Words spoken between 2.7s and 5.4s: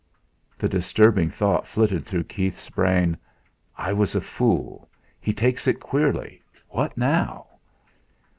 brain: 'I was a fool. He